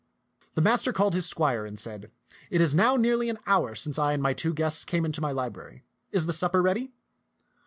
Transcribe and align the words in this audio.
The 0.55 0.63
master 0.63 0.91
called 0.91 1.13
his 1.13 1.27
squire 1.27 1.63
and 1.63 1.77
said," 1.79 2.09
It 2.49 2.59
is 2.59 2.73
now 2.73 2.95
nearly 2.95 3.29
an 3.29 3.37
hour 3.45 3.75
since 3.75 3.99
I 3.99 4.13
and 4.13 4.23
my 4.23 4.33
two 4.33 4.51
guests 4.51 4.83
came 4.83 5.05
into 5.05 5.21
my 5.21 5.31
library. 5.31 5.83
Is 6.11 6.25
the 6.25 6.33
supper 6.33 6.63
ready 6.63 6.91